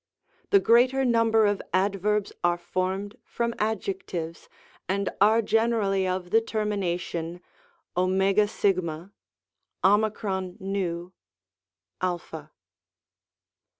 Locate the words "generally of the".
5.43-6.41